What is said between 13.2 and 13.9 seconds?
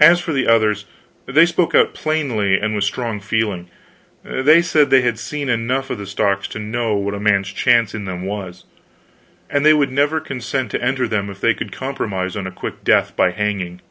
hanging.